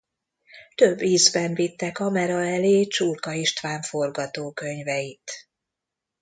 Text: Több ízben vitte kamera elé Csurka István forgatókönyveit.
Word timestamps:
Több 0.75 1.01
ízben 1.01 1.53
vitte 1.53 1.91
kamera 1.91 2.43
elé 2.47 2.85
Csurka 2.87 3.31
István 3.31 3.81
forgatókönyveit. 3.81 5.31